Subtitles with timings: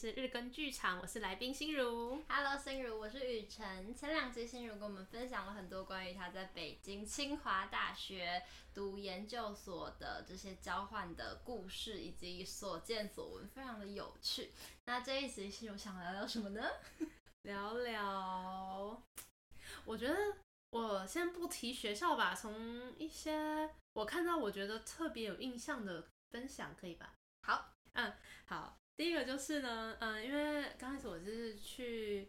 [0.00, 2.24] 是日更剧场，我是来宾心如。
[2.26, 3.94] Hello，心如，我是雨辰。
[3.94, 14.50] 前两集心如跟我们分享了很多关于他在北京清华大学读研究所的这些交换的故事，以及所见所闻，非常的有趣。
[14.86, 16.66] 那这一集心如想聊聊什么呢？
[17.44, 19.02] 聊聊，
[19.84, 20.16] 我觉得
[20.70, 27.12] 我先不提学校吧，从一些我看到我觉得特别有印象的分享，可以吧？
[27.42, 28.14] 好，嗯，
[28.46, 28.79] 好。
[29.00, 32.28] 第一个就是呢，嗯，因为刚开始我就是去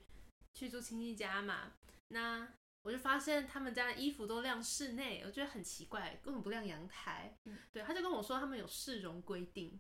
[0.54, 1.74] 去住亲戚家嘛，
[2.08, 2.48] 那
[2.84, 7.38] 我就发现他们家的衣服都晾室内，我觉得很奇怪，根本不晾阳台。
[7.44, 9.78] 嗯，对，他就跟我说他们有市容规定，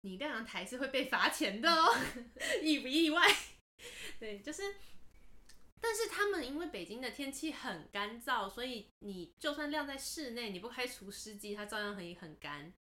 [0.00, 1.94] 你晾阳台是会被罚钱的哦，
[2.60, 3.24] 意不意外？
[4.18, 4.62] 对，就是，
[5.80, 12.74] 但是他们因为北京的天气很干燥，所以你就算晾在室内，你不开除湿机，它照样可以很干。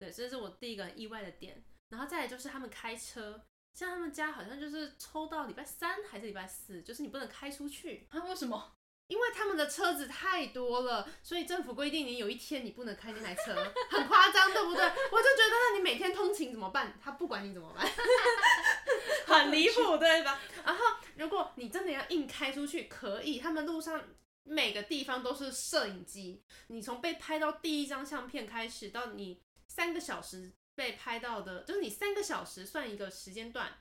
[0.00, 1.62] 对，这是我第一个意外的点。
[1.88, 8.24] 然后再来就是他们开车，像他们家好像就是抽到礼拜三还是礼拜四，就是你不能开出去啊？
[8.24, 8.72] 为什么？
[9.06, 13.54] 因为他们的车子太多了，所以政府规定你有一天你不能开那台车，
[13.90, 14.82] 很夸张，对不对？
[15.12, 16.98] 我就觉得那你每天通勤怎么办？
[17.02, 17.86] 他不管你怎么办，
[19.26, 20.40] 很离谱，对吧？
[20.64, 20.82] 然后
[21.16, 24.02] 如果你真的要硬开出去，可以，他们路上
[24.42, 30.54] 每个地方都是摄影机，你从被拍到第一张相片开始，到你三个小时。
[30.74, 33.78] 被拍到的，就是你三个小时算一个时间段，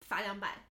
[0.00, 0.68] 罚两百。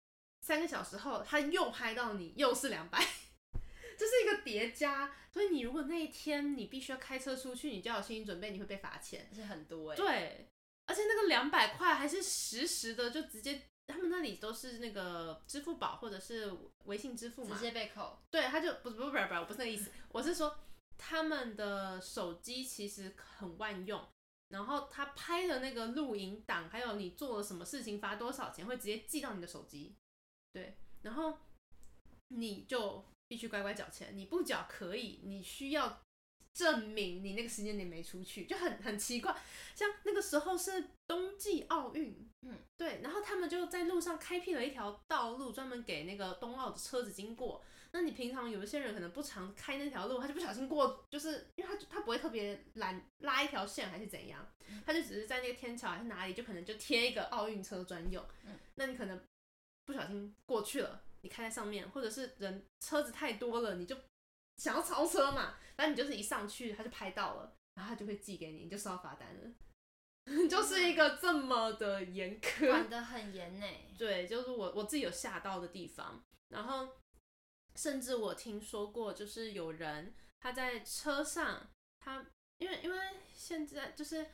[0.45, 2.99] 三个小时后他又拍到你，又是两百，
[3.97, 5.15] 这是一个叠加。
[5.31, 9.97] 所以你如果那一天你必须要开车出去，你就要有心理准备，你会被罚钱，而且很多哎。
[9.97, 10.49] 对，
[10.87, 16.53] 而且那个两百块还是实时的，就直接他们那里都是那个支付宝或者是
[16.87, 18.19] 微信支付嘛，直接被扣。
[18.29, 20.59] 对，他就不不不不，我不是那个意思，我是说
[20.99, 24.05] 他们的手机其实很万用。
[24.53, 29.96] 然后他拍的那个录影档，还有你做了什么事情，罚多少钱，会直接寄到你的手机。
[30.52, 31.39] 对，然后
[32.29, 36.02] 你就必须乖乖缴钱，你不缴可以，你需要
[36.52, 39.35] 证明你那个时间点没出去，就很很奇怪。
[39.74, 47.64] 像那个时候是冬季奥运，嗯，对，然后他们就在路上开辟了一条道路，专门给那个冬奥的车子经过。
[47.95, 54.51] 那你平常有一些人可能不常开那条路，他就不小心过，就是因为他他不会特别拦拉一条线还是怎样，
[54.86, 58.25] 他就只是在那个天桥还是哪里，就可能就贴一个奥运车专用。
[58.77, 59.20] 那你可能
[59.85, 63.95] 不小心过去了，你开在上面，或者是人车子太多了，你就
[64.57, 73.67] 想要超车嘛，然后你就是一上去他就拍到了，然后他就会寄给你，你就收到罚单了， 就是一个这么的严苛，管得很严呢。
[73.98, 76.89] 对，就是我我自己有吓到的地方，然后。
[77.77, 81.69] 甚至我听说过，就是有人他在车上，
[81.99, 82.25] 他
[82.59, 82.99] 因为因为
[83.35, 84.27] 现在就是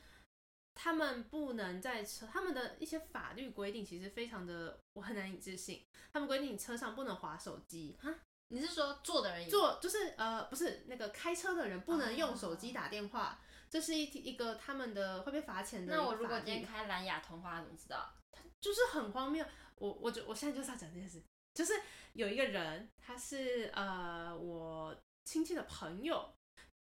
[0.73, 5.85] 他们不能在车，他们的一些法律规定其实非常的我很难以置信。
[6.11, 8.13] 他们规定你车上不能划手机哈，
[8.47, 13.39] 你是说坐的人坐就是呃不是那个开车的人不能用手机打电话，
[13.69, 15.95] 这是一一个他们的会被罚钱的。
[15.95, 18.13] 那我如果今天开蓝牙通话，怎么知道？
[18.59, 19.45] 就是很荒谬。
[19.75, 21.23] 我我就我现在就是要讲这件事。
[21.59, 21.73] 就是
[22.13, 26.33] 有一个人，他是呃我亲戚的朋友，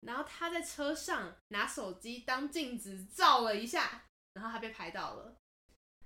[0.02, 5.38] 然后他在车上拿手机当镜子照了一下，然后他被拍到了，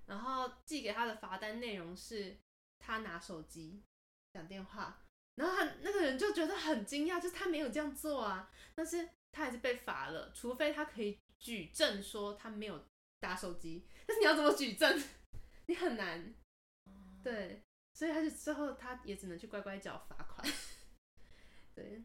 [0.06, 2.38] 然后寄给他的罚单内容是
[2.78, 3.82] 他拿手机
[4.32, 5.02] 讲电话，
[5.34, 12.86] 然后他那个人就觉得很惊讶，就是他没有这样做啊，但是他还是被罚了，除非他可以举证说他没有
[13.20, 15.04] 打手机，但是你要怎么举证？
[15.66, 16.36] 你很难，
[17.24, 17.64] 对。
[18.02, 20.52] 所以他就最后他也只能去乖乖缴罚款。
[21.76, 22.04] 对，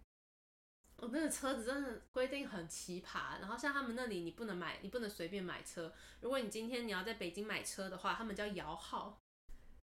[0.99, 3.41] 我那个车子真的规定很奇葩。
[3.41, 5.91] 然后像他们那里，你不能买，你不能随便买车。
[6.21, 9.23] 如果你今天你要在北京买车的话，他们叫摇号。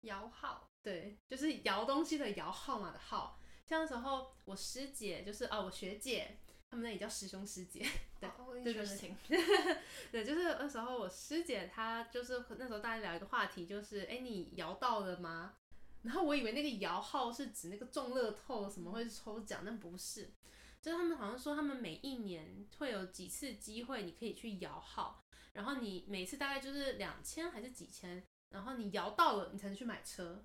[0.03, 3.39] 摇号，对，就是摇东西的摇号码的号。
[3.67, 6.39] 像那时候我师姐就是哦，我学姐，
[6.71, 7.87] 他们那里叫师兄师姐。
[8.19, 8.31] 对，
[8.65, 9.79] 对对对。
[10.11, 15.57] 对，就是那时候我师姐她就是那时候大家聊一个话题，就是哎，你摇到了吗？
[16.09, 20.33] 然后我以为那个摇号是指那个中乐透什么会抽奖，但不是，
[20.81, 25.23] 就是他们好像说他们每一年会有几次机会，你可以去摇号，
[25.53, 30.43] 然后你每次大概就是两千还是几千，然后你摇到了，你才能去买车。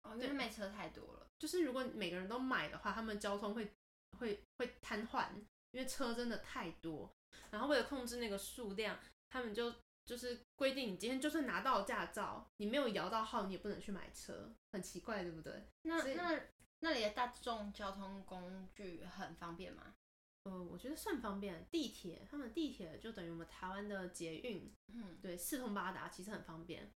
[0.00, 3.70] 哦，因为买车太多了，就是如果每个人都买的话，他们交通会
[4.18, 5.28] 会会瘫痪，
[5.72, 7.14] 因为车真的太多。
[7.50, 8.98] 然后为了控制那个数量，
[9.28, 9.74] 他们就。
[10.06, 15.66] 就是规定，你今天就算拿到驾照，你没有摇到号，你也不能去买车，很奇怪，对不对？
[15.82, 16.40] 那那
[16.78, 19.96] 那里的大众交通工具很方便吗？
[20.44, 21.66] 呃，我觉得算方便。
[21.72, 26.94] 地铁，他们地铁就等于我们台湾的捷运，嗯，对，四通八达，其实很方便。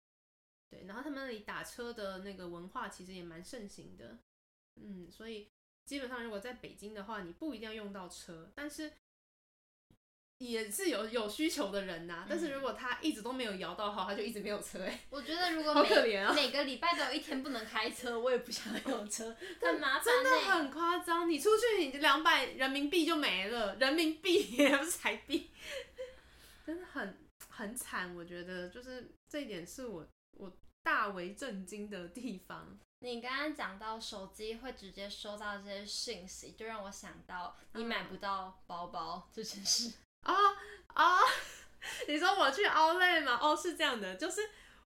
[0.71, 4.21] 对，然后他们那里打车的那个文化其实也蛮盛行的，
[4.77, 5.51] 嗯，所以
[5.85, 8.93] 基本上如果在北京的话，你不一定要用到车，但是。
[10.41, 15.01] 也是有有需求的人呐、啊，但是如果他一直都没有摇到号，他就一直没有车哎、欸。
[15.11, 15.75] 我觉得如果
[16.35, 20.03] 每个礼拜都有一天不能开车，我也不想有车， 很麻烦、欸。
[20.03, 25.51] 真的很夸张，你出去你两百人民币就没了，人民币也不是台币，
[26.65, 27.19] 真的很
[27.51, 28.17] 很惨。
[28.17, 30.07] 我觉得就是这一点是我
[30.39, 30.51] 我
[30.83, 32.79] 大为震惊的地方。
[33.01, 39.93] 你刚刚讲到手机会直接收到这些讯息，就让我想到你买不到包包这件事。
[40.23, 40.35] 啊
[40.95, 41.19] 啊、
[42.09, 43.39] 你说我去 o u l e 吗？
[43.41, 44.41] 哦，是这样的，就是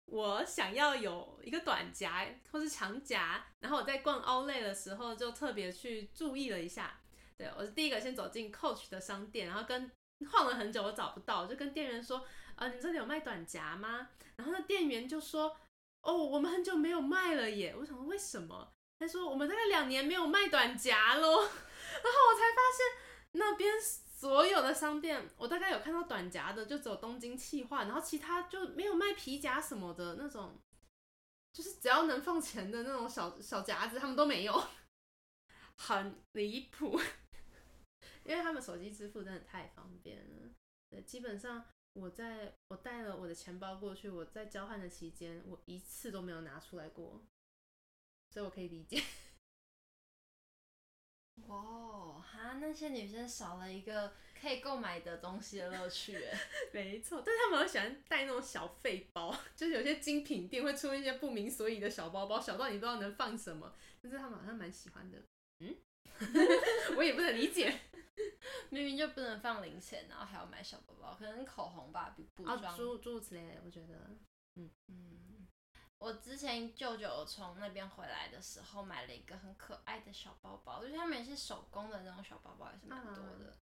[0.07, 7.01] 我想要有一个短夹或是长夹，然后我在逛 o u l e 的时候就特别去注意了一下。
[7.37, 9.91] 对，我是第一个先走进 Coach 的商店，然后跟
[10.31, 15.57] 晃了很久我找不到，就跟店员说：“呃，你这里有卖短夹吗？”然后那店员就说
[16.03, 18.73] ：“哦，我们很久没有卖了耶。”我想说为什么？
[19.01, 21.41] 他说：“我们大概两年没有卖短夹喽。
[21.43, 23.73] ”然后我才发现那边。
[24.25, 30.59] 所有的商店，我大概有看到短夹的，就只有东京企划，然后其他就没有卖皮夹什么的那种，
[31.53, 34.65] 就是只要能放钱的那种小小夹子，他们都没有，
[35.77, 36.99] 很离谱。
[38.25, 41.63] 因为他们手机支付真的太方便了，基本上
[41.93, 47.21] 我在我带了我的钱包过去，我在交换的期间，我一次都没有拿出来过，
[48.31, 49.03] 所以我可以理解。
[51.49, 56.39] 哇、哦，哈，那些女生少了一个可以购买的东西的乐趣，哎，
[56.73, 65.19] 没错，但是他们很喜欢带那种小废包， 就是有些精品店会出一些不明所以的小包包，小到你不知道能放什么，但是他们好像蛮喜欢的，
[65.61, 65.77] 嗯，
[66.97, 67.81] 我也不能理解，
[68.71, 73.95] 明明就不能放零钱，然后还要买小包包，可能口红吧，比补妆，诸诸如此类，我觉得，
[74.57, 74.71] 嗯。
[74.89, 75.47] 嗯。
[76.05, 83.47] 我之前舅舅从那边回来的时候，买了一个很可爱的小包包，就是他们也是手工的那种小包包，也是蛮多的。
[83.51, 83.57] 啊、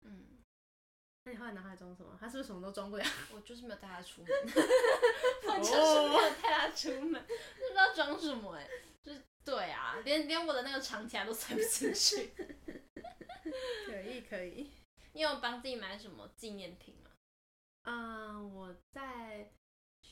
[0.00, 0.42] 嗯，
[1.22, 2.18] 那你后来拿它装什么？
[2.18, 3.04] 他是不是什么都装不了？
[3.32, 4.30] 我就是没有带它出门，
[5.46, 8.70] 我就是没有带它出门， 不知道装什么哎、欸，
[9.00, 12.32] 就是对啊，连连我的那个长夹都塞不进去。
[13.86, 14.68] 可以可以，
[15.12, 17.10] 你有帮自己买什么纪念品吗？
[17.84, 19.48] 嗯，我在。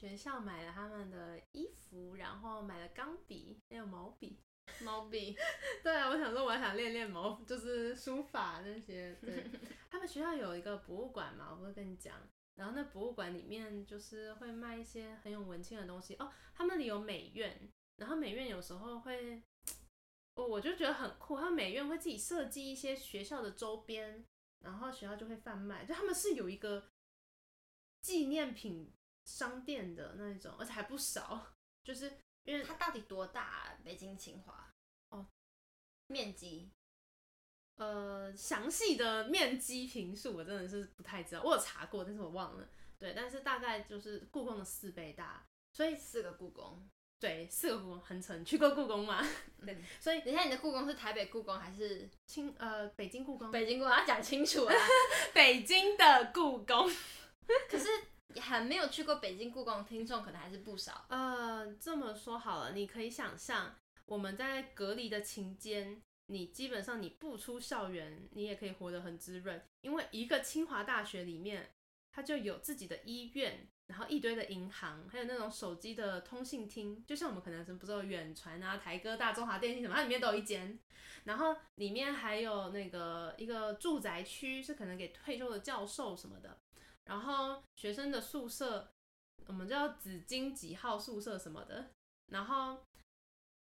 [0.00, 4.40] 学校买了他们的衣服，然后买了钢笔，还有毛笔。
[4.82, 5.36] 毛笔，
[5.82, 9.14] 对啊，我想说我还想练练毛，就是书法那些。
[9.20, 9.44] 对，
[9.90, 12.16] 他们学校有一个博物馆嘛，我不会跟你讲。
[12.54, 16.32] 然后那博物馆里面就是会卖一些很有文青的东西哦。
[16.54, 19.42] 他们里有美院，然后美院有时候会，
[20.36, 21.36] 我我就觉得很酷。
[21.36, 24.24] 他们美院会自己设计一些学校的周边，
[24.60, 25.84] 然后学校就会贩卖。
[25.84, 26.90] 就他们是有一个
[28.00, 28.94] 纪念品。
[29.30, 31.46] 商店的那种，而且还不少，
[31.84, 33.78] 就是因为它到底多大啊？
[33.84, 34.72] 北京清华
[35.10, 35.26] 哦，
[36.08, 36.70] 面积，
[37.76, 42.68] 呃，详细的面积平数我真的是不太知道，我有查过，但是我忘了。
[42.98, 46.86] 对，但是大概就是故宫的四倍大，所以四个故宫，
[47.18, 48.44] 对，四个故宫很沉。
[48.44, 49.24] 去过故宫吗？
[49.64, 53.50] 对， 所以等一下你的故宫是台北故宫还是清呃北京故宫？
[53.50, 54.74] 北京故宫要讲清楚啊，
[55.32, 56.90] 北京的故宫，
[57.70, 57.86] 可是。
[58.38, 61.06] 还没有去过北京故宫的听众可能还是不少。
[61.08, 63.74] 呃，这么说好了，你可以想象
[64.06, 71.72] 我们在隔离的期间，你基本上你不出校园，你也可以活得很滋润，因为一个清华大学里面，
[72.12, 80.78] 它就有自己的医院，然后一堆的银行，还有那种手机的通信厅，就像我们可能什么不知道远传啊、台哥大、中华电信什么，它里面都有一间，
[81.24, 86.58] 然后里面还有那个一个住宅区，是可能给退休的教授什么的。
[87.04, 88.92] 然后学生的宿舍，
[89.46, 91.90] 我们叫紫金几号宿舍什么的。
[92.26, 92.86] 然后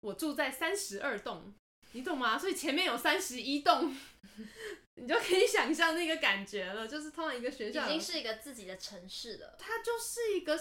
[0.02, 1.54] 我住在三十二栋，
[1.94, 2.38] 你懂吗？
[2.38, 3.96] 所以前面有三十一栋，
[4.96, 6.88] 你就可以想象那个感觉了。
[6.88, 10.60] 就是通常一个学校已经是一个自己的城市了，它就是一个，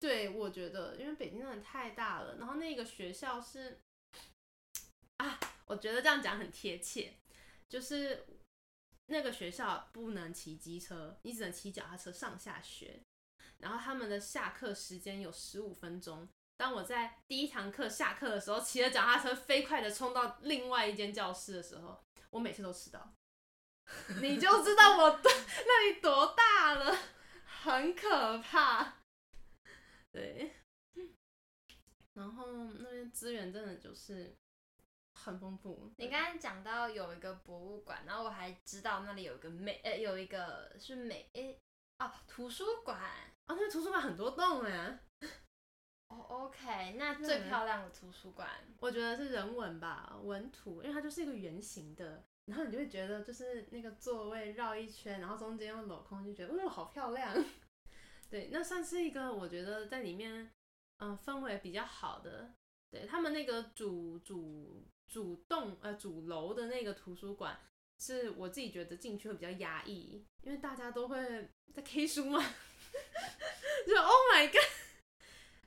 [0.00, 2.36] 对，我觉得，因为北京真的太大了。
[2.36, 3.80] 然后那个学校是，
[5.18, 7.12] 啊，我觉得这样讲很贴切，
[7.68, 8.24] 就是。
[9.06, 13.02] 那个学校不能骑机车，你只能骑脚踏车上下学。
[13.58, 16.28] 然后他们的下课时间有十五分钟。
[16.56, 23.12] 当我在第一堂课下课的时候，骑着脚踏车飞快的冲到另外一间教室的时候，我每次都迟到。
[24.22, 26.96] 你就知道我那里多大了，
[27.44, 29.02] 很可怕。
[30.10, 30.54] 对，
[32.14, 32.46] 然后
[32.78, 34.34] 那边资源真的就是。
[35.24, 35.90] 很丰富。
[35.96, 41.58] 你刚刚讲到有一个博物馆，然后我还知道那里有一个美，呃，有一个是美，诶，
[41.98, 43.00] 哦，图书馆。
[43.46, 45.00] 哦，那图书馆很多栋哎。
[46.08, 57.34] 哦、oh,，OK，那最漂亮的图书馆，我觉得是人文吧，文图，因为它就是一个圆形的，然后你就会觉得就是那个座位绕一圈，然后中间又镂空，就觉得哇，好漂亮。
[58.30, 60.52] 对，那算是一个我觉得在里面，
[60.98, 62.54] 嗯、呃，氛围比较好的。
[62.90, 67.58] 对，他们那个主主主栋呃主楼的那个图书馆，
[67.98, 72.38] 是我自己觉得进去会比较压抑，因为大家都会在 K 书嘛，
[73.86, 74.64] 就 Oh my God！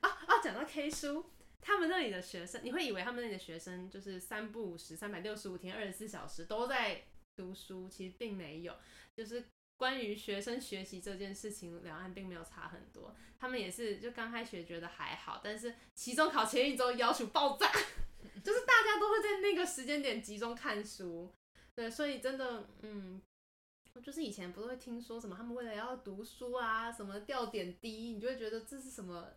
[0.00, 1.24] 啊啊，讲到 K 书，
[1.60, 7.04] 他们那里的学生，你会以为他们那里的学生就是三不五时、三百六十五天、二十四小时都在
[7.36, 8.74] 读书，其实并没有，
[9.14, 9.44] 就是。
[9.78, 13.14] 关于学生学习这件事情，两岸并没有差很多。
[13.38, 17.70] 他们也是就刚开学觉得还好，但是期中考前一周要求爆炸，
[18.42, 18.97] 就是大家
[19.68, 21.32] 时间点集中看书。
[21.74, 23.22] 对，所以真的，嗯，
[24.02, 29.32] 就是以前不是会听说什么他们为了要读书啊，什么掉点滴，你就会觉得这是什么，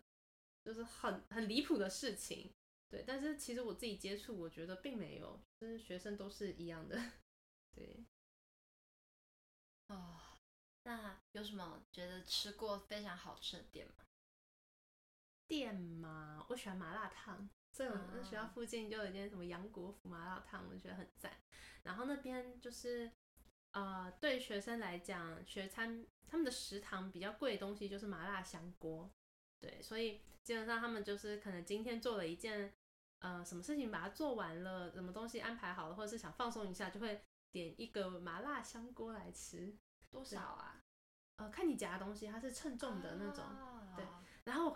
[0.64, 2.52] 就是很很离谱的事情。
[2.88, 6.96] 对，但是其实我自己接触，我觉得并没有，就是学生都是一样的。
[7.76, 8.04] 对，
[9.88, 10.18] 哦。
[10.84, 14.04] 那有什么觉得吃过非常好吃的店吗？
[15.46, 16.44] 店吗？
[16.48, 21.32] 我喜欢麻辣烫，所以我们学校附近就有一间什么杨国福麻辣烫，我觉得很赞。
[21.82, 23.10] 然后那边就是，
[23.72, 29.10] 呃，对学生来讲，学餐他们的食堂比较贵的东西就是麻辣香锅，
[29.58, 32.72] 对，所以基本上他们就是可能今天做了一件，
[33.20, 39.74] 呃，什么事情把它做完了，什么东西安排好了，或者是想放松一下，就会点一个麻辣香锅来吃。
[40.10, 40.84] 多少啊？
[41.36, 43.42] 呃，看你夹的东西，它是称重的那种。
[43.44, 43.96] Oh.
[43.96, 44.04] 对。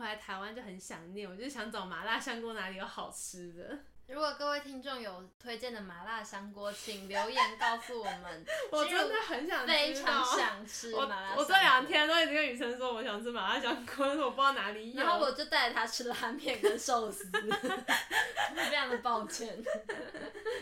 [0.07, 3.79] 来台湾就很想念，我就想找麻辣香锅哪里有好吃的。
[4.07, 8.47] 如果各位听众有推荐的麻辣香锅，请留言告诉我们。
[8.71, 11.43] 我真的很想吃，非常想吃麻辣香锅。
[11.43, 15.03] 我这两天都已经跟雨辰说我想吃麻辣香锅，但是我不知道哪里有。
[15.03, 17.29] 然后我就带着他吃拉面跟寿司，
[18.55, 19.61] 非常的抱歉。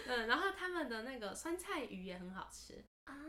[0.07, 2.83] 嗯，然后他们的那个酸菜鱼也很好吃。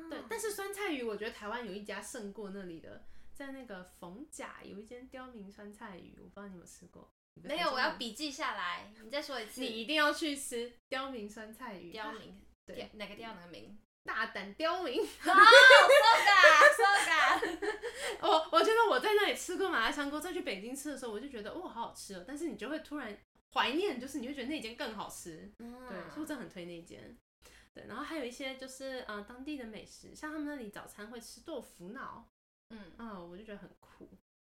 [0.10, 3.04] 对，但是酸菜鱼，我觉得台湾有一家胜过那里的，
[3.36, 7.12] 在那个逢甲有一间刁民酸菜鱼，我不知道你有吃过。
[7.44, 8.94] 没有，我要笔记下来。
[9.04, 9.60] 你再说一次。
[9.60, 11.92] 你一定要去吃刁民酸菜鱼。
[11.92, 13.78] 刁民，对，哪个刁哪个民？
[14.06, 15.06] 大胆刁民。
[15.06, 15.40] 好，so
[16.32, 16.84] good，so
[17.60, 17.76] good。
[18.22, 22.24] 我我觉得我在那里吃过麻辣香锅，再去北京吃的时候，我就觉得哇，好好吃哦。
[22.26, 23.18] 但是你就会突然
[23.54, 25.52] 怀念，就是你会觉得那间更好吃。
[25.60, 27.18] 嗯，对，是不是真的很推那间？
[27.74, 32.30] 对，然后还有一些就是嗯、呃、当地的美食，像他们那里早餐会吃豆腐脑，
[32.70, 34.10] 嗯嗯，我就觉得很酷。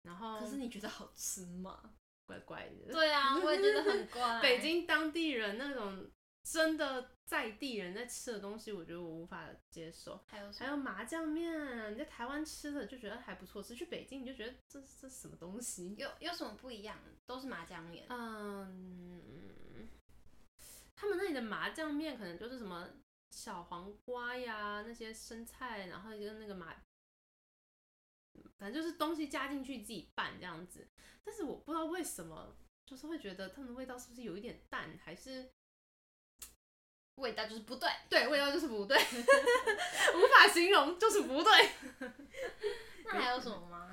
[0.02, 1.94] 然后可是你觉得好吃吗？
[2.26, 2.92] 怪怪的。
[2.92, 4.40] 对啊，我也觉得很怪。
[4.42, 6.10] 北京当地人那种
[6.42, 10.22] 真的在地人在吃的东西，我觉得我无法接受。
[10.26, 15.94] 还有还有麻酱面，你在台湾吃的就觉得还不错吃，去北京你就觉得这这什么东西？
[15.98, 16.96] 有有什么不一样？
[17.26, 18.06] 都是麻酱面。
[18.08, 19.88] 嗯，
[20.94, 22.88] 他们那里的麻酱面可能就是什么。
[23.30, 26.74] 小黄瓜呀，那些生菜，然后跟那个麻，
[28.58, 30.88] 反正就是东西加进去自己拌这样子。
[31.24, 35.50] 但是我不知道为什么，就是会觉得它们的味道是不是有一点淡，还是
[37.16, 37.88] 味道就是不对？
[38.08, 41.52] 对，味道就是不对， 无法形容，就是不对。
[43.04, 43.92] 那还有什么吗？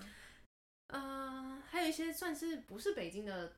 [0.88, 3.58] 嗯、呃，还有一些算是不是北京的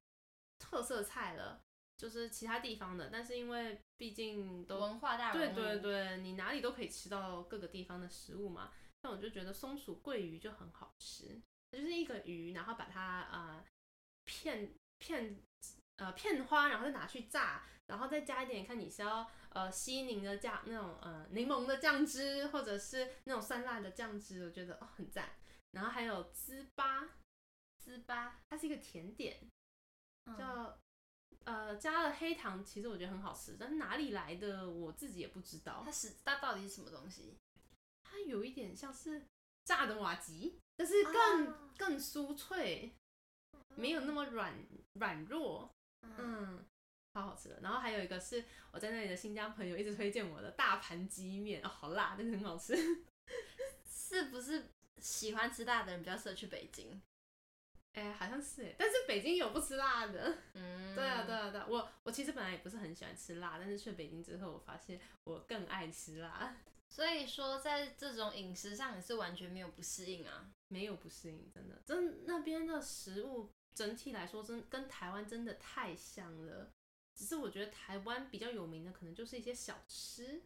[0.59, 1.61] 特色菜了。
[1.99, 8.71] 就是其他地方的，但是因为毕竟都文化大，对对对，你哪里都可以吃到各个地方的食物嘛。
[9.07, 13.63] 那我就觉得松鼠桂鱼就很好吃，就是一个鱼，然后把它呃
[14.25, 15.41] 片片
[15.95, 25.29] 呃片花，然后再拿去炸，然后再加一点，看你是要呃西宁的酱那种呃柠檬的酱汁，或者是那种酸辣的酱汁，我觉得哦很赞。
[25.71, 27.07] 然后还有糍粑，
[27.81, 29.39] 糍粑它是一个甜点，
[30.37, 30.65] 叫。
[30.65, 30.77] 嗯
[31.43, 35.81] 呃，加了黑糖，其实我觉得很好吃，但是哪里来的我自己也不知道。
[35.85, 37.37] 它是它到底是什么东西？
[38.17, 39.21] 它有一点像是
[39.63, 42.91] 炸的瓦吉，但是更、啊、更酥脆，
[43.75, 44.55] 没有那么软
[44.93, 45.71] 软弱。
[46.01, 46.65] 嗯，
[47.13, 47.59] 超好吃的。
[47.61, 52.75] 然后还有一个是我在那里的新疆朋友一直推荐我的大盘鸡面，哦，好辣，但是很好吃。
[53.85, 54.69] 是不是
[54.99, 56.99] 喜欢吃辣的人比较适合去北京？
[57.93, 60.37] 哎、欸，好像是哎，但是北京有不吃辣的。
[60.53, 61.67] 嗯， 对啊，对啊，对啊。
[61.69, 66.55] 我我其实本来也不是很喜欢吃辣，但是去北京之后，我发现我更爱吃辣。
[66.97, 70.51] 所以说，在这种饮食上，你是完全没有不适应啊？
[70.67, 76.73] 没有不适应，真的，真那边的食物整体来说，真跟台湾真的太像了。
[77.13, 80.41] 只是我觉得台湾比较有名的，可能就是一些小吃，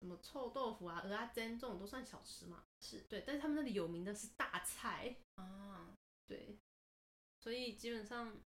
[0.00, 2.62] 什么臭豆腐啊、鹅啊煎这种都算小吃嘛。
[2.82, 5.96] 是对，但是他们那里有名的是大菜啊，
[6.26, 6.58] 对。
[7.38, 8.38] 所以基本上，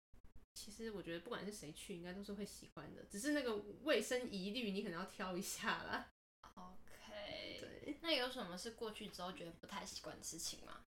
[0.54, 6.12] 其实我觉得不管是谁去，应该都是会喜欢的，只是那个卫生疑虑，你可能要挑一下啦。
[6.54, 6.83] OK，
[7.84, 10.82] 对，那有什么是过去之后觉得不太习惯的事情吗？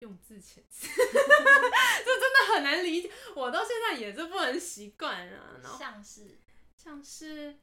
[0.00, 5.58] 用字遣词， 这真的很难理解，我到现在也是不能习惯啊。
[5.78, 6.38] 像是，
[6.76, 7.58] 像是，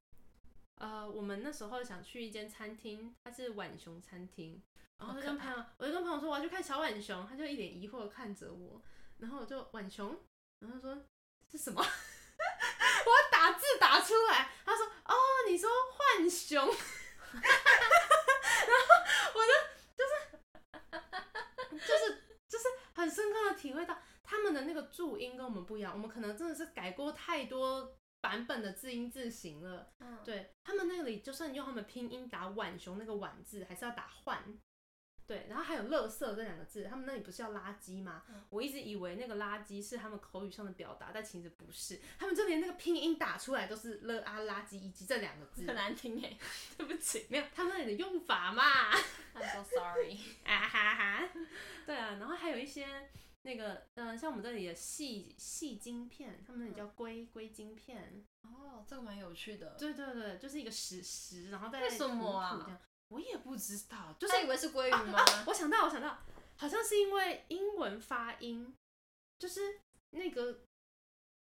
[0.75, 4.59] 呃，我们那时候想去一间餐厅，它是浣熊餐厅，
[4.97, 8.81] 然后就跟朋友，我就跟朋友说我要去看小浣熊，他就一脸疑惑的看着我，
[9.19, 10.17] 然后我就浣熊，
[10.59, 11.05] 然后他说
[11.51, 11.79] 是什么？
[11.85, 15.13] 我打字打出来，他说哦，
[15.47, 15.69] 你说
[16.17, 16.73] 浣熊， 然
[18.79, 18.95] 后
[19.35, 19.51] 我就
[19.95, 20.11] 就是
[21.85, 22.31] 就是。
[22.51, 22.65] 就是
[23.01, 29.91] 很深刻的体会到他们的那个注音跟我们不一样，我们可能真的是改过太多版本的字音字形了。
[29.99, 34.43] 嗯，对，他们那里就算用他们拼音打浣熊那个浣字，还是要打换。
[35.31, 38.23] 对，然后还有垃圾这两个字，他们那里不是叫垃圾吗？
[38.27, 46.37] 嗯、我一直以为那个垃圾是他们口语上的表达，但其实不是，他们就连那个拼音打出来都是了啊垃圾以及这两个字，很难听哎，
[46.75, 48.91] 对不起，没有他们那里的用法嘛。
[49.33, 51.29] I'm so sorry， 啊哈哈，
[51.85, 53.09] 对啊，然后还有一些
[53.43, 58.25] 那个，嗯、呃，像我们这里的细细晶片，他们那里叫硅硅晶片。
[58.41, 59.77] 哦，这个蛮有趣的。
[59.79, 62.81] 对对对，就是一个石石，然后再为什么啊？
[63.11, 65.19] 我也不知道，就是他以为是鲑鱼吗？
[65.19, 65.43] 啊啊？
[65.47, 66.17] 我想到，我想到，
[66.55, 68.73] 好像是因为英文发音，
[69.37, 70.61] 就是那个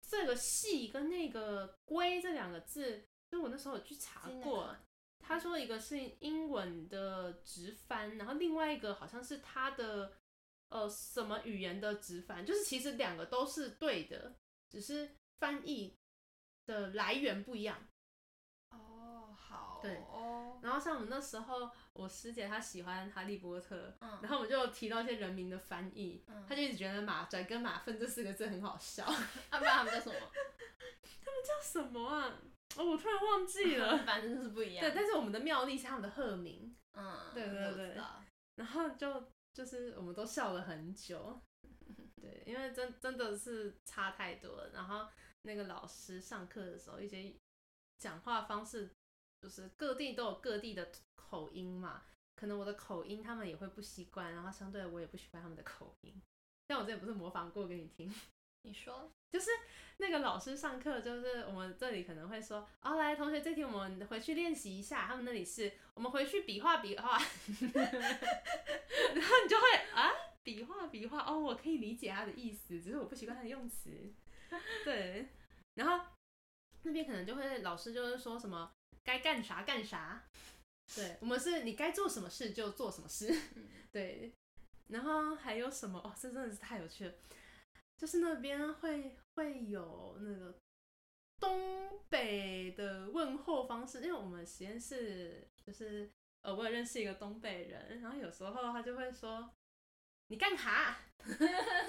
[0.09, 4.75] 这个“细”跟那个“龟”这两个字，就我那时候有去查过，
[5.19, 10.17] 他说一个是英文的直翻，然后另外一个好像是他的
[10.71, 14.35] 呃什么语言的直翻，就是其实两个都是对的，
[14.71, 15.95] 只是翻译
[16.65, 17.87] 的来源不一样。
[18.71, 20.03] 哦，好对，
[20.63, 29.05] 然后像我们那时候，我师姐她喜欢哈利波特，嗯、然后我们就提到一些人名的翻译，嗯、她就一直觉得马拽跟马粪这四个字很好笑。
[29.51, 30.15] 啊，不知道他们叫什么？
[31.25, 32.39] 他们叫什么啊？
[32.77, 33.99] 哦，我突然忘记了。
[34.07, 34.85] 反正就是不一样。
[34.85, 36.77] 对，但是我们的妙丽是他们的鹤名。
[36.95, 37.97] 嗯，对对对。
[38.57, 41.41] 然后就就是我们都笑了很久。
[42.21, 44.71] 对，因为真真的是差太多了。
[44.73, 45.09] 然后
[45.43, 47.35] 那个老师上课的时候，一些
[47.99, 48.91] 讲话方式。
[49.43, 52.03] 就是各地都有各地的口音嘛，
[52.37, 56.21] 可能我的口音他们也会不习惯，然后相对我也不习惯他们的口音。
[56.67, 58.13] 但我之前不是模仿过给你听，
[58.63, 59.51] 你说就是
[59.97, 65.07] 那个老师上课，就是我们这里可能会说，哦，来同学，这题我们回去练习一下。
[65.07, 73.91] 他们那里是我们回去比划比划， 然后你就会啊，比划比划，哦，我可以理解他的意思，只是我不习惯他的用词。
[74.85, 75.29] 对，
[75.75, 76.07] 然后
[76.83, 78.73] 那边可能就会老师就是说什么。
[79.03, 80.23] 该干啥干啥，
[80.95, 83.35] 对，我们是你该做什么事就做什么事，
[83.91, 84.33] 对，
[84.89, 85.99] 然后还有什么？
[85.99, 87.15] 哦，这真的是太有趣了，
[87.97, 90.55] 就是那边会会有那个
[91.41, 96.09] 东北的问候方式，因为我们实验室就是
[96.43, 99.51] 呃，我也认识一个东北人，然后有时候他就会说
[100.29, 100.99] 你干啥，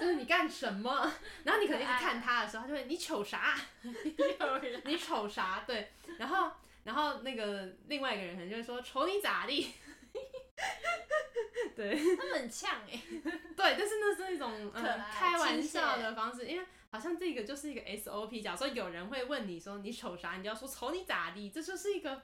[0.00, 1.12] 就是你干什么，
[1.44, 3.56] 然后你可能一直看他的时候，他就会你瞅啥，
[4.84, 6.50] 你瞅啥，对，然后。
[6.84, 9.72] 然后那个另外一个人可能就会说：“瞅你咋地？”
[11.74, 13.02] 对，他们很呛哎。
[13.56, 18.42] 对，但是那是一种嗯开玩笑的方式，因为好像这个就是一个 SOP。
[18.42, 22.22] 假如说有人会问你说你瞅啥，你就要说瞅你咋地，这就是一个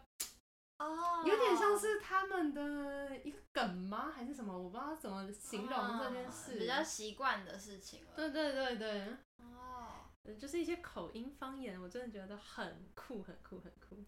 [0.79, 4.13] 哦，有点像是他们的一个梗吗？
[4.15, 4.57] 还是什么？
[4.57, 6.59] 我不知道怎么形容这件事。
[6.59, 8.11] 比较习惯的事情了。
[8.15, 9.07] 对对对对。
[9.39, 10.05] 哦，
[10.39, 14.05] 就是一些口音方言，我真的觉得很酷，很酷，很酷。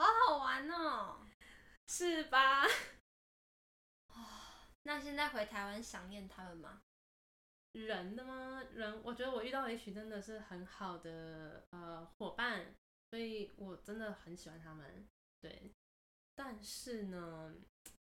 [0.00, 1.26] 好好玩哦，
[1.86, 2.64] 是吧？
[4.84, 6.80] 那现在回台湾想念他们吗？
[7.72, 8.62] 人的吗？
[8.72, 12.74] 人，我觉得我遇到了一群真的是很好的呃伙伴，
[13.10, 15.06] 所以我真的很喜欢他们。
[15.42, 15.70] 对，
[16.34, 17.54] 但是呢，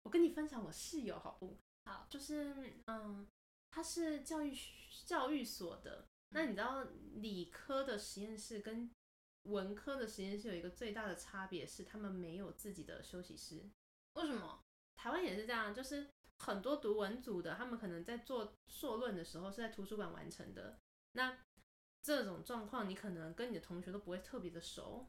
[0.02, 1.58] 我跟你分享我室友好不？
[1.84, 2.54] 好，就是
[2.86, 3.28] 嗯，
[3.70, 4.56] 他是教育
[5.04, 6.84] 教育所的，那你知道
[7.16, 8.90] 理科的实验室跟
[9.44, 13.68] 文科的实验室有一个最大的差别是，他们没有自己的休息室。
[14.14, 14.62] 为什么？
[14.96, 20.78] 台湾也是这样，就是很多读文组的，他们可能在做硕论的时候是在图书馆完成的。
[21.12, 21.38] 那
[22.02, 25.08] 这种状况，你可能跟你的同学都不会特别的熟。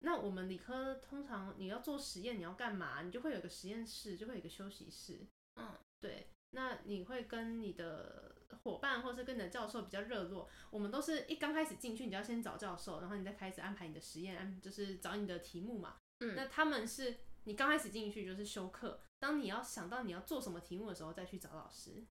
[0.00, 3.02] 那我们理科通常你要做实验，你要干嘛？
[3.02, 5.26] 你就会有个实验室，就会有一个休息室。
[5.56, 6.28] 嗯，对。
[6.52, 10.48] 那你会跟你的伙伴，或是跟你的教授比较热络。
[10.70, 15.96] 我们都是一刚开始进去，你就要先找教授，然后你再开始安排你的实验，就是找你的题目嘛。
[16.20, 16.34] 嗯。
[16.34, 22.06] 那他们是你刚开始进去就是修课，当你要想到你要做什么题目的时候，再去找老师。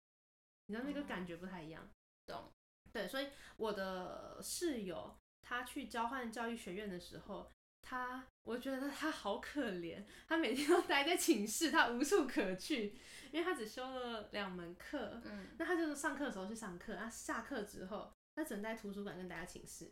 [0.68, 1.90] 你知道那个感觉不太一样。
[2.26, 2.52] 懂。
[2.92, 7.52] 对，所以我的室友他去交换教育学院的时候，
[7.90, 12.98] 他我觉得他好可怜，他每天都待在寝室，他无处可去，
[13.32, 19.92] 因为他只修了两门课，嗯，那他就是上课的时候去上课，那下课之后，他只能在图书馆跟大家寝室，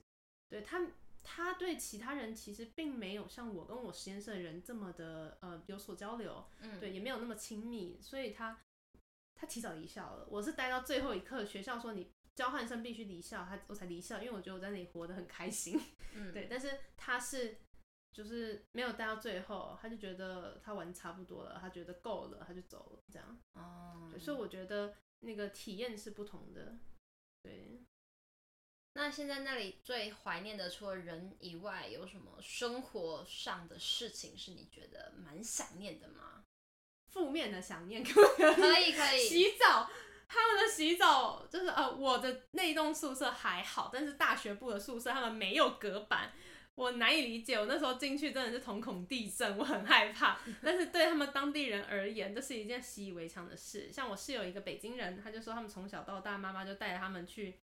[0.49, 0.81] 对他。
[1.27, 8.55] 他对其他人其实并没有像我跟我实验室的人这么的呃有所交流，嗯，对，也没有那么亲密，所以他
[9.33, 10.27] 他提早离校了。
[10.29, 15.81] 我是待到最后一刻，学校说你交换生必须离校，他我才离校，因为我觉得我在那里活得很开心，
[16.13, 16.45] 嗯，对。
[16.47, 17.57] 但是他是
[18.15, 23.37] 就是没有待到最后，他就觉得他玩差不多了，他觉得够了，他就走了，这样。
[23.55, 26.77] 哦，所以我觉得那个体验是不同的，
[27.43, 27.83] 对。
[28.93, 36.45] 那现在那里最怀念的，除了人以外，有什么生活上的事情是你觉得蛮想念的吗？
[37.11, 38.55] 负面的想念可不 可以？
[38.55, 39.27] 可以可以。
[39.27, 39.89] 洗澡，
[40.29, 46.31] 他们的洗澡就是呃，我的那栋宿舍还好，但是大学部的宿舍他们没有隔板，
[46.75, 47.55] 我难以理解。
[47.55, 50.39] 我那时候进去真的是瞳孔地震，我很害怕。
[50.61, 53.91] 但是对他们当地人而言，这是一件习以为常的事。
[53.91, 57.59] 像我室友一个北京人，他就说他们从小到大，妈妈就带着他们去。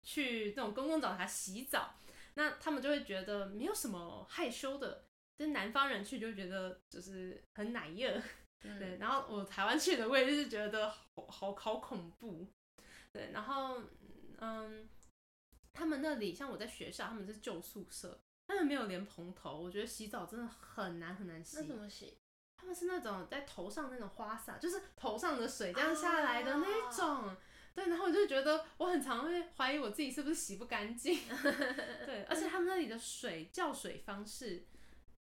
[0.00, 1.96] 去这种公共澡堂洗澡，
[2.34, 5.04] 那他们就会觉得没有什么害羞的，
[5.36, 8.22] 跟南方人去就觉得就是很奶热，
[8.62, 8.96] 嗯、对。
[8.98, 12.46] 然后我台湾去的，我也是觉得好好好恐怖，
[13.12, 13.32] 对。
[13.32, 13.82] 然后
[14.38, 14.88] 嗯，
[15.78, 21.58] 他们那里像我在学校，他们是旧宿舍，他们没有连蓬头，我觉得洗澡真的很难很难洗。
[21.58, 22.18] 那怎么洗？
[22.56, 27.28] 他们是那种在头上那种花洒，就是头上的水这样下来的那种。
[27.28, 27.38] 啊
[27.74, 31.16] 对，然后我就觉得我很常会怀疑我自己是不是洗不干净。
[32.04, 34.66] 对，而且他们那里的水叫水方式，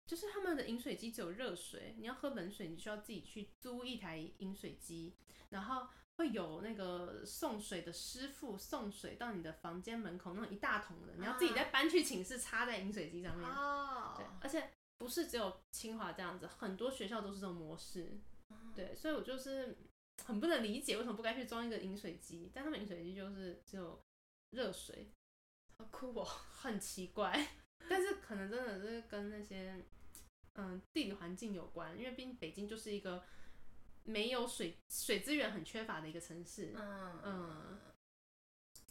[0.05, 5.17] 就是他们的饮水机只有热水，你要喝冷水，你需要自己去租一台饮水机，
[5.49, 13.49] 然后会有那个送水的师傅送水到你的房间门口，那种一大桶的，你要自己再搬去寝室插在饮水机上面。
[13.49, 14.13] 哦。
[14.17, 18.19] 对，而且不是只有清华这样子，很多学校都是这种模式。
[18.75, 19.77] 对，所以我就是。
[20.23, 24.01] 很不能理解为什么不该去装一个饮水机，但他们饮水机就是只有
[24.51, 25.11] 热水，
[25.77, 26.23] 好酷哦，
[26.55, 27.49] 很奇怪。
[27.89, 29.77] 但是可能真的是跟那些
[30.53, 33.21] 嗯地理环境有关，因为毕竟北京就是一个
[34.05, 36.73] 没有水水资源很缺乏的一个城市。
[36.75, 37.79] 嗯嗯，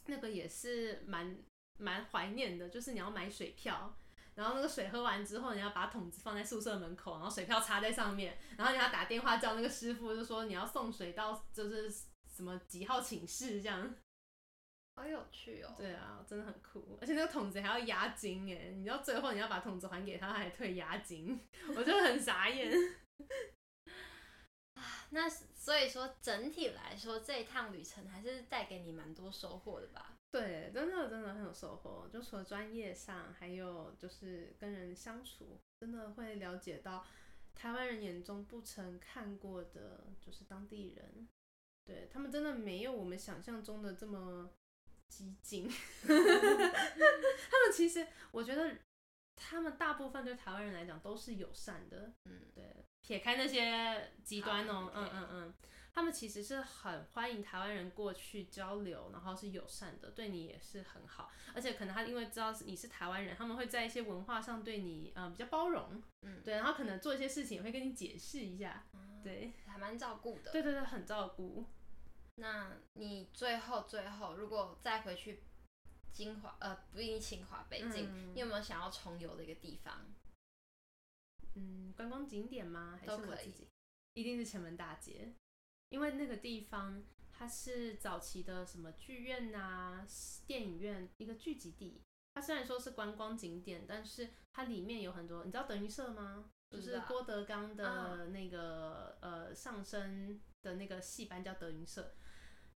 [0.06, 1.38] 那个也是蛮
[1.78, 3.96] 蛮怀念的，就是你要买水票。
[4.34, 13.94] 然后那个水喝完之后，你要把桶子放在宿舍门口，然后水票插在上面，然后你要打电话叫那个师傅，就说你要送水到就是什么几号寝室这样。
[14.96, 15.72] 好有趣哦。
[15.76, 21.40] 对啊，真的很酷，而且那个桶子还要押金哎，你知道最后你要把桶子还给他，他还退押金，
[21.76, 22.72] 我就很傻眼。
[25.04, 30.16] 啊，那所以说整体来说，这一趟旅程还是带给你蛮多收获的吧？
[30.30, 32.08] 对，真的真的很有收获。
[32.12, 37.06] 就除了专业上，还有就是跟人相处，真的会了解到
[37.54, 41.28] 台湾人眼中不曾看过的，就是当地人。
[41.84, 44.50] 对，他们真的没有我们想象中的这么
[45.08, 45.70] 激进。
[46.02, 48.78] 他们其实，我觉得
[49.36, 52.12] 他们大部分对台湾人来讲都是友善的。
[52.24, 55.54] 嗯，对，撇开那些极端哦，嗯嗯嗯。
[55.92, 61.30] 他们其实是很欢迎台湾人过去交流，然后是友善的，对你也是很好。
[61.54, 70.50] 而且可能他因为知道你是台湾人，他们会在一些文化上对你嗯、呃、比较包容，嗯，对，然后可能做一些事情也会跟你解释一下，嗯、对，还蛮照顾的。
[70.50, 71.64] 对对对，很照顾。
[72.34, 75.44] 那你最后最后如果再回去
[76.10, 80.00] 金华呃不一定清华北京，嗯、你有没有想要重游的一个地方？
[81.54, 82.98] 嗯，观光景点吗？
[83.00, 83.68] 还是我自己。
[84.14, 85.34] 一定是前门大街。
[85.88, 90.06] 因为那个地方它是早期的什么剧院呐、啊、
[90.46, 92.02] 电影院一个聚集地。
[92.34, 95.44] 它虽然说是观光景点，但是它里面有很多。
[95.44, 96.50] 你知道德云社吗？
[96.70, 102.14] 就是郭德纲的那个、嗯、呃相声的那个戏班叫德云社。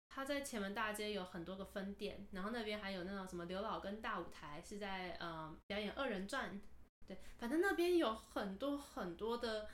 [0.09, 6.61] 它在前门大街有很多个分店，然后那边还有那种什么刘老根大舞台是在呃表演二人转。
[7.07, 9.69] 对，反正那边有很多很多的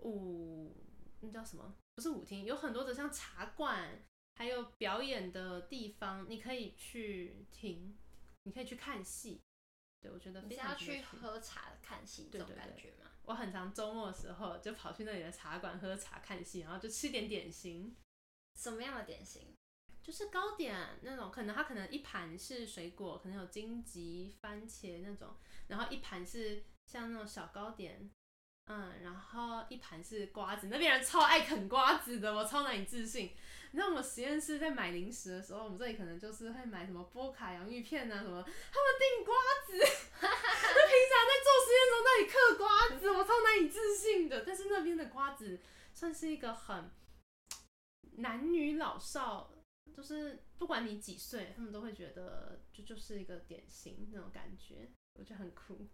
[0.00, 0.74] 舞，
[1.20, 1.74] 那叫什么？
[1.94, 7.96] 不是舞厅，有很多的像茶馆，还有表演的地方，你可以去听，
[8.42, 9.40] 你可以去看戏。
[10.00, 10.74] 对，我觉得非常。
[10.74, 13.10] 你是要去喝茶看戏这种感觉吗？
[13.22, 17.96] 我很常周末的时候就跑去那里的茶馆喝茶看戏，然后就吃点点心。
[18.54, 19.54] 什么样的点心？
[20.06, 25.34] 就是糕点那种，可能它可能一盘是水果，可能有荆棘、番茄那种，
[25.66, 28.08] 然后一盘是像那种小糕点。
[28.68, 33.32] 嗯，然后一盘是瓜子，那边人超爱啃瓜子的，我超难以置信。
[33.70, 38.54] 你知道我们实验室在买零食的时候，我们这里可能就是会买什么波卡洋芋片啊什么，他们
[38.98, 39.34] 订瓜
[39.66, 39.78] 子，
[40.22, 44.44] 那平常在做实验中那里嗑瓜子，我超难以置信的。
[44.44, 45.60] 但是那边的瓜子
[45.94, 46.90] 算是一个很
[48.16, 49.52] 男女老少，
[49.94, 55.88] 就是不管你几岁，他们都会觉得就就是一个典型那种感觉，我觉得很酷。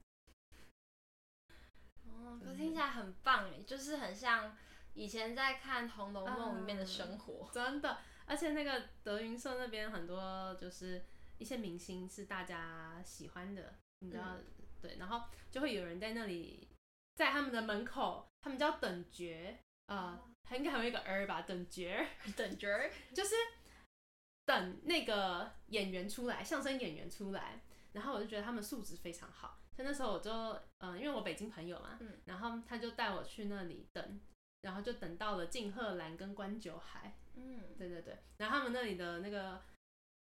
[2.04, 4.56] 哦，可听起来很棒诶，就是很像
[4.94, 7.98] 以前在看《红楼梦》里面的生活，嗯，真的。
[8.26, 11.04] 而且那个德云社那边很多就是
[11.38, 14.44] 一些明星是大家喜欢的，你知道，嗯、
[14.80, 16.68] 对，然后就会有人在那里，
[17.14, 20.18] 在他们的门口，他们叫等角，呃，
[20.52, 22.68] 应该还有一个儿吧，等角，等角，
[23.14, 23.34] 就是
[24.52, 27.62] 等那个演员出来，相声演员出来，
[27.92, 29.58] 然后我就觉得他们素质非常好。
[29.74, 30.30] 所以那时候我就，
[30.78, 34.20] 嗯、呃，因为我北京朋友嘛，嗯、然后他就带我去那里等，
[34.60, 39.62] 然后就等到了敬贺兰跟关九海，嗯，对对对，然后他们那里的那个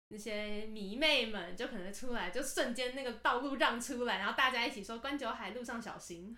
[0.10, 6.38] 那些迷妹们就可能出来，就瞬间那个道路让出来，然后大家一起说关九海路上小心。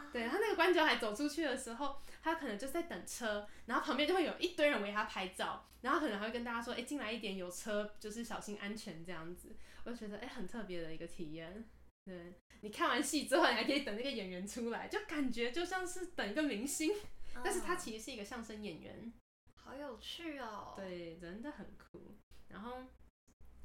[0.00, 11.68] 啊、对，他那个关九海走出去的时候，他可能就在等车，然后旁边就会有一堆人围他拍照，然后可能还会跟大家说，哎，进来一点有车，就是小心安全这样子，我就觉得哎，很特别的一个体验。
[12.04, 16.92] 对，你看完戏之后，你还可以等那个演员出来，就感觉就像是等一个明星，
[17.34, 19.12] 嗯、但是他其实是一个相声演员，
[19.54, 20.72] 好有趣哦。
[20.76, 22.16] 对，真的很酷。
[22.48, 22.78] 然后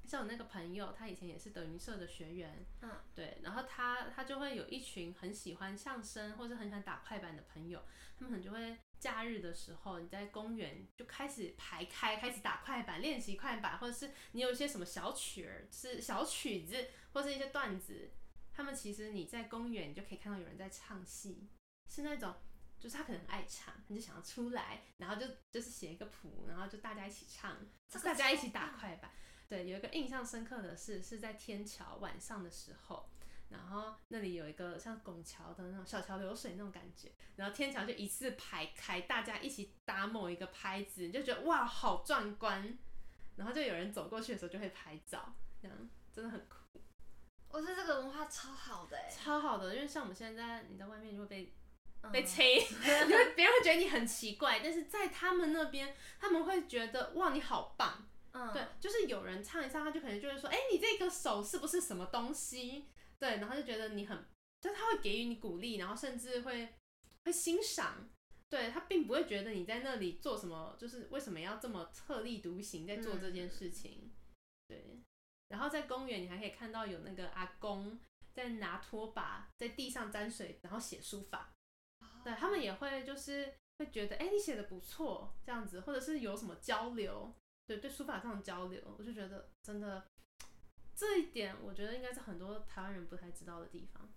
[0.07, 7.83] 像我那个朋友，他以前也是德云社的学员，嗯，对，然后他他就会有一群很喜欢相声或者很喜欢打快板的朋友，
[8.17, 18.11] 他们可能就会假日的时候，你在公园就开始排开，开始打快板练习快板，或者是你有一些什么小曲儿，是小曲子或是一些段子。
[18.53, 21.49] 他们其实你在公园，你就可以看到有人在唱戏，
[21.89, 22.33] 是那种，
[22.79, 27.57] 就是他可能爱唱，他就想要出来，然后就就是写一个谱，然后就大家一起唱，
[28.01, 29.11] 大家一起打快板。
[29.47, 33.10] 对，有一个印象深刻的是，是在天桥晚上的时候，
[33.49, 42.77] 然后那里有一个像拱桥的那种小桥流水那种感觉，然后天桥就一字排开，大家一起打某一个拍子，你就觉得哇，好壮观，
[43.36, 46.81] 然后就有人走过去的时候就会拍照，这样真的很酷。
[47.49, 51.53] 我觉得这个文化超好的，超好的，因为像我们现在你在外面 就会被、
[52.01, 58.04] 嗯、被催，因为别人会觉得你很奇怪，但是在他们那边，他们会觉得哇，你好棒，
[58.35, 62.85] 嗯，对，就是有人唱一唱，他就可能就会说，哎、欸，你这个手是不是什么东西？
[63.17, 64.25] 对，然后就觉得你很，
[64.59, 66.67] 就他会给予你鼓励，然后甚至会
[67.23, 68.09] 会欣赏，
[68.49, 74.11] 对，他并不会觉得你在那里做什么，就是为什么要这么特立独行在做这件事情，嗯、
[74.67, 74.99] 对。
[75.47, 77.97] 然后在公园，你还可以看到有那个阿公
[78.33, 81.53] 在拿拖把在地上沾水，然后写书法。
[82.23, 87.31] 对，他们也会就是会觉得，哎，你写的不错，这样子，或者是有什么交流，
[87.67, 90.08] 对对，书法上的交流，我就觉得真的
[90.95, 94.10] 这一点，我觉得应该是很多台湾人不太知道的地方。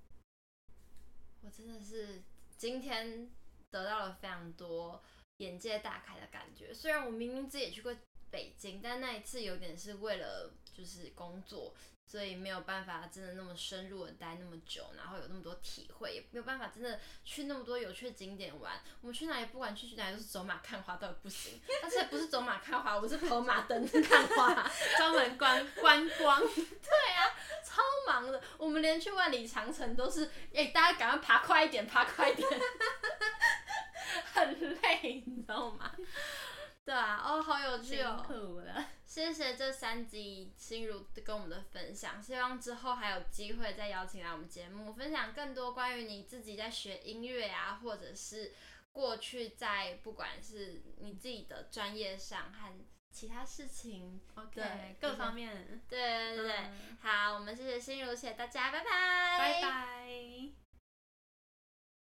[1.41, 2.23] 我真的是
[2.57, 3.31] 今天
[3.71, 5.03] 得到了非常多
[5.39, 6.75] 眼界大开的感觉。
[6.75, 7.95] 虽然我明明自己也去过
[8.31, 10.55] 北京，但那一次有点是为了。
[10.79, 11.75] 就是工作，
[12.07, 18.81] 所以没有办法真的那么深入的待那么久，然后有那么多体会，也没有办法真的去那么多有趣的景点玩。
[19.01, 21.61] 我们去哪里，不管去去哪里都是走马看花，都不行。
[21.83, 26.41] 但是不是走马看花，我是跑马灯看花，专门观观光。
[26.47, 28.41] 对啊，超忙的。
[28.57, 32.49] 我们连去万里长城都是，哎、大家赶快爬快一点，爬快一点，
[34.33, 35.93] 很累，你知道吗？
[36.89, 38.89] 对啊，哦，好有趣哦，辛苦了。
[39.05, 48.55] 谢谢这三集心如跟我们的分享，希望之后还有机会再邀请来我们节目，分享更多关于你自己在学音乐啊，或者是
[48.91, 52.73] 过去在不管是你自己的专业上和
[53.13, 60.68] 其他事情，OK，对各方面，对对对，嗯、好，我们谢谢心如，谢谢大家，拜拜，拜拜。